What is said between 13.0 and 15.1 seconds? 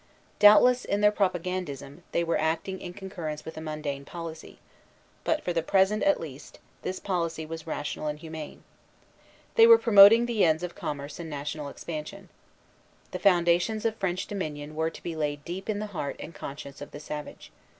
The foundations of French dominion were to